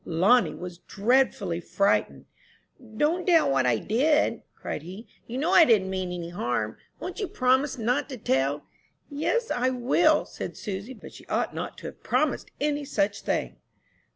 Lonnie 0.03 0.55
was 0.55 0.79
dreadfully 0.79 1.59
frightened. 1.61 2.25
"Don't 2.97 3.27
tell 3.27 3.53
that 3.53 3.67
I 3.67 3.77
did 3.77 4.33
it!" 4.33 4.45
cried 4.55 4.81
he. 4.81 5.07
"You 5.27 5.37
know 5.37 5.51
I 5.51 5.63
didn't 5.63 5.91
mean 5.91 6.11
any 6.11 6.29
harm. 6.31 6.77
Won't 6.99 7.19
you 7.19 7.27
promise 7.27 7.77
not 7.77 8.09
to 8.09 8.17
tell?" 8.17 8.63
"Yes, 9.11 9.51
I 9.51 9.69
will," 9.69 10.25
said 10.25 10.57
Susy; 10.57 10.95
but 10.95 11.13
she 11.13 11.27
ought 11.27 11.53
not 11.53 11.77
to 11.77 11.85
have 11.85 12.01
promised 12.01 12.49
any 12.59 12.83
such 12.83 13.21
thing. 13.21 13.57